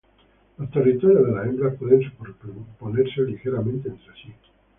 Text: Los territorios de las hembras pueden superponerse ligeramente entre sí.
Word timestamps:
Los 0.57 0.71
territorios 0.71 1.27
de 1.27 1.31
las 1.33 1.45
hembras 1.45 1.75
pueden 1.77 2.01
superponerse 2.01 3.21
ligeramente 3.21 3.87
entre 3.89 4.11
sí. 4.15 4.33